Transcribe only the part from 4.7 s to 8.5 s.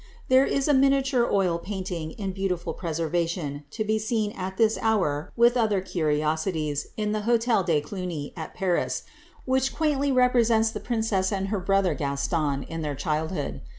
hour, with other curiosities, in the Hotel de Cluny,